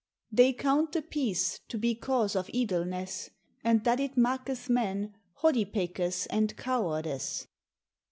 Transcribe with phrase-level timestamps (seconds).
[0.35, 3.29] "_They counte Peace to be cause of ydelnes,
[3.63, 7.45] and that it maketh men hodipekes and cowardes.